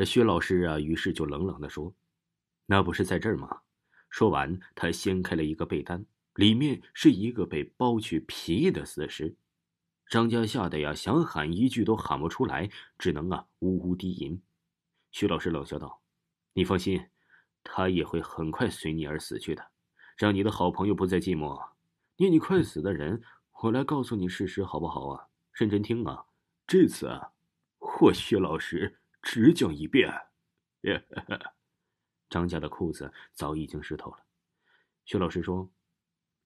[0.00, 1.94] 这薛老师啊，于是就冷冷的说
[2.64, 3.60] ：“那不是在这儿吗？”
[4.08, 9.36] 说完，他掀开了一个被单，里面是一个被剥去皮的死尸。
[10.08, 14.40] 张家吓得呀，想喊一句都喊不出来，只能啊呜呜低吟。
[15.12, 16.00] 徐老师冷笑道
[16.54, 17.08] ：“你放心，
[17.62, 19.62] 他也会很快随你而死去的，
[20.16, 21.62] 让你的好朋友不再寂寞。
[22.16, 23.20] 念你快死的人，
[23.64, 25.26] 我来告诉你事实好不好啊？
[25.52, 26.24] 认真听啊！
[26.66, 27.32] 这次啊，
[28.00, 30.10] 我薛老师只讲一遍。
[32.30, 34.24] ”张家的裤子早已经湿透了。
[35.04, 35.70] 薛老师说：“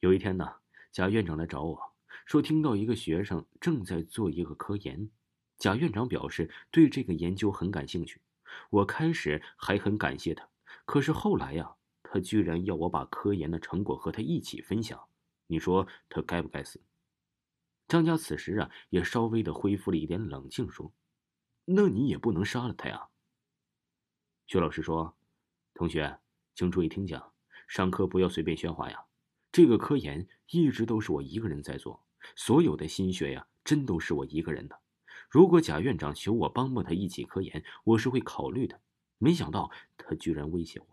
[0.00, 0.56] 有一天呢，
[0.90, 1.94] 贾院长来找我，
[2.26, 5.10] 说听到一个学生正在做一个科研，
[5.58, 8.20] 贾院长表示对这个研究很感兴趣。”
[8.68, 10.46] 我开始还很感谢他，
[10.84, 15.08] 可是后来呀，他居然要我把科研的成果和他一起分享。
[15.46, 16.78] 你说他该不该死？
[17.88, 20.92] 张家此时啊，也稍微的恢复了一点冷静，说
[21.64, 23.08] ：“那你也不能杀了他呀。”
[24.46, 25.16] 薛老师说
[25.74, 26.18] ：“同学，
[26.54, 27.32] 请注意听讲，
[27.68, 29.04] 上课不要随便喧哗呀。
[29.50, 32.04] 这个科研一直都是我一个人在做，
[32.36, 34.80] 所有的心血呀，真都是我一个人的。”
[35.30, 38.82] 如果贾院长求我帮帮他一起科研，我是会考虑的。
[39.16, 40.86] 没想到他居然威胁我，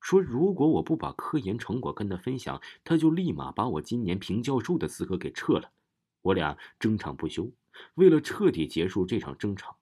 [0.00, 5.72] 说如果我不把科研成果跟他分享，他就立马把我今年评教授的资格给撤了。
[6.20, 7.50] 我俩争吵不休。
[7.94, 9.78] 为了彻底结束这场争吵，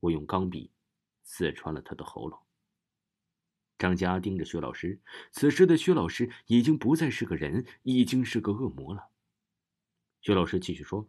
[0.00, 0.70] 我用钢笔
[1.22, 2.38] 刺穿了他的喉咙。
[3.78, 9.08] 张佳盯着薛老师，此时的薛老师已经不再是个人，已经是个恶魔了。
[10.20, 11.08] 薛老师继续说：“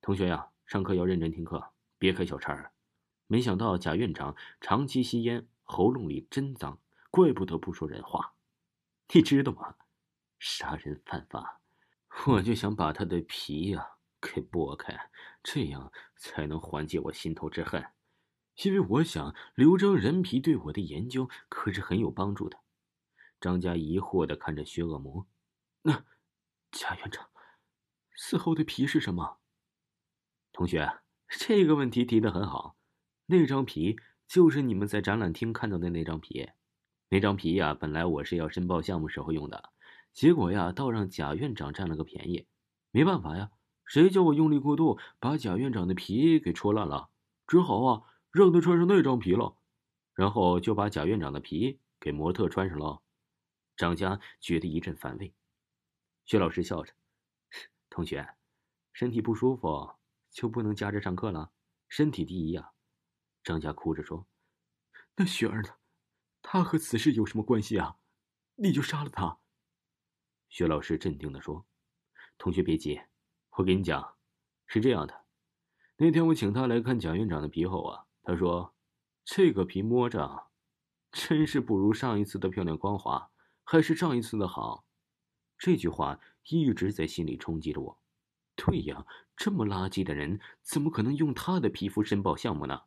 [0.00, 2.70] 同学呀。”上课要认真听课，别开小差儿。
[3.26, 8.34] 没想到贾院长长期吸烟，喉咙里真脏，怪不得不说人话。
[9.12, 9.74] 你知道吗？
[10.38, 11.60] 杀人犯法，
[12.28, 13.84] 我就想把他的皮呀
[14.20, 15.10] 给剥开，
[15.42, 17.84] 这样才能缓解我心头之恨。
[18.64, 22.58] 因为我想留张人皮对我的研究可是很有帮助的。
[23.40, 25.26] 张家疑惑的看着薛恶魔，
[25.82, 26.04] 那
[26.70, 27.30] 贾院长
[28.14, 29.38] 死后的皮是什么？
[30.52, 32.76] 同学，这个问题提的很好。
[33.26, 36.50] 那张皮就是你们在展览厅看到的那张皮。
[37.08, 39.72] 那张皮呀，本来我是要申报项目时候用的，
[40.12, 42.46] 结果呀，倒让贾院长占了个便宜。
[42.90, 43.50] 没办法呀，
[43.90, 47.10] 谁叫我用力过度，把贾院长的皮给戳烂了，
[47.48, 49.56] 只好啊，让他穿上那张皮了。
[50.14, 53.02] 然后就把贾院长的皮给模特穿上了。
[53.76, 55.34] 张家觉得一阵反胃。
[56.24, 56.92] 薛老师笑着
[57.90, 58.36] ：“同学，
[58.92, 59.96] 身体不舒服。”
[60.30, 61.50] 就不能夹着上课了，
[61.88, 62.70] 身体第一呀！
[63.42, 64.28] 张家哭着说
[65.18, 65.70] ：“那雪儿呢？
[66.42, 67.96] 她和此事有什么关系啊？
[68.54, 69.40] 你就杀了她。”
[70.48, 71.66] 薛老师镇定的说
[72.38, 73.00] ：“同学别急，
[73.56, 74.16] 我跟你讲，
[74.66, 75.24] 是这样的。
[75.96, 78.74] 那天我请他来看贾院长的皮后啊，他说
[79.24, 80.48] ：‘这个皮摸着，
[81.12, 83.30] 真是不如上一次的漂亮光滑，
[83.64, 84.86] 还是上一次的好。’
[85.58, 86.18] 这句话
[86.48, 87.98] 一直在心里冲击着我。”
[88.56, 89.06] 对呀，
[89.36, 92.82] 这么垃圾的人，怎么可能用他的皮肤申报项目呢？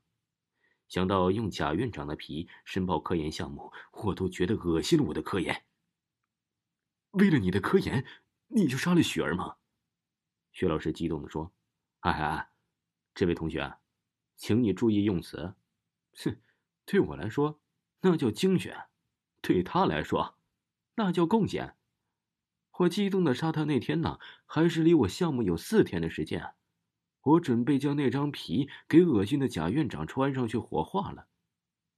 [0.88, 3.72] 想到用贾院长的皮申报科研项目，
[4.04, 5.66] 我都觉得恶心了我的科研。
[7.12, 8.06] 为了你的科研，
[8.48, 9.58] 你就杀了雪儿吗？
[10.54, 11.52] 薛老师激动的说
[12.00, 12.50] ：“哎哎，
[13.14, 13.78] 这位同学，
[14.38, 15.56] 请你注意用词。
[16.16, 16.40] 哼，
[16.86, 17.60] 对我来说，
[18.02, 18.74] 那叫精选；
[19.42, 20.38] 对他来说，
[20.96, 21.76] 那叫贡献。”
[22.80, 26.56] 我激动的杀他那天呢，还是离我项目有四天的时间。
[27.22, 31.28] 我准备将那张皮给恶心的贾院长穿上去火化了。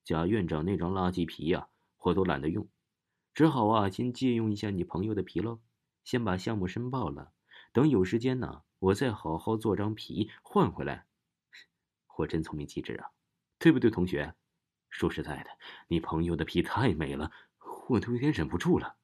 [0.03, 2.67] 贾院长那张垃圾皮呀，我都懒得用，
[3.33, 5.59] 只好啊，先借用一下你朋友的皮喽。
[6.03, 7.31] 先把项目申报了，
[7.75, 11.07] 等有时间呢，我再好好做张皮换回来。
[12.15, 13.09] 我真聪明机智啊，
[13.59, 14.33] 对不对，同学？
[14.89, 15.49] 说实在的，
[15.89, 17.33] 你朋友的皮太美了，
[17.89, 18.95] 我都有点忍不住了。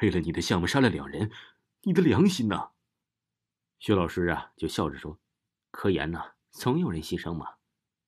[0.00, 1.30] 为了你的项目杀了两人，
[1.82, 2.72] 你的良心呢？
[3.78, 5.20] 薛老师啊，就笑着说
[5.70, 7.58] ：“科研呢，总有人牺牲嘛。”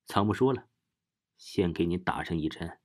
[0.07, 0.67] 藏不说了，
[1.37, 2.81] 先给你打上一针。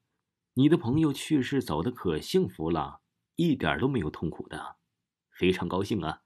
[0.54, 3.02] 你的朋友去世走的可幸福了，
[3.36, 4.78] 一点都没有痛苦的，
[5.32, 6.22] 非常高兴啊。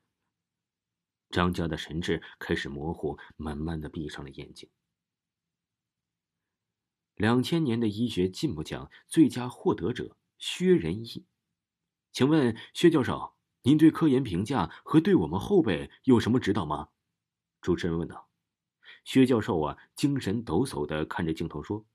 [1.35, 4.69] 张家的神智开始模糊，慢慢的闭上了眼睛。
[7.15, 11.25] 两千年的医学进步奖最佳获得者薛仁义。
[12.13, 16.87] 请问薛教授，您对科研评价和对我们后辈有什么指导吗？
[17.59, 18.29] 主持人问道。
[19.03, 21.85] 薛教授啊，精神抖擞的看着镜头说：“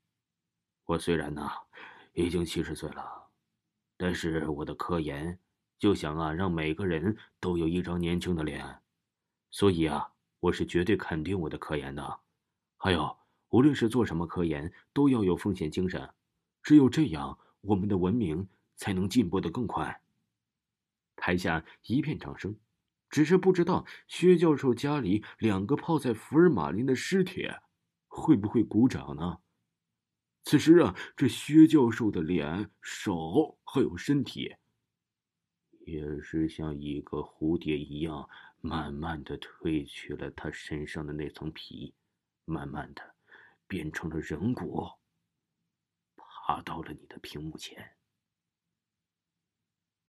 [0.85, 1.49] 我虽然呢，
[2.13, 3.29] 已经七十岁了，
[3.97, 5.39] 但是我的科研
[5.79, 8.81] 就想啊，让每个人都有一张年轻的脸，
[9.51, 12.19] 所以啊，我是绝对肯定我的科研的。
[12.77, 13.17] 还有，
[13.49, 16.09] 无论是做什么科研，都要有奉献精神，
[16.63, 20.01] 只有这样，我们的文明才能进步的更快。
[21.15, 22.55] 台下一片掌声，
[23.09, 27.47] 只是不知道薛教授家里两个泡在福尔马林的尸体，
[28.07, 29.39] 会不会鼓掌呢？
[30.43, 34.55] 此时啊，这薛教授的脸、手还有身体，
[35.85, 38.27] 也是像一个蝴蝶一样，
[38.61, 41.93] 慢慢的褪去了他身上的那层皮，
[42.45, 43.15] 慢慢的。
[43.67, 44.85] 变成了人骨，
[46.17, 47.95] 爬到了你的屏幕前。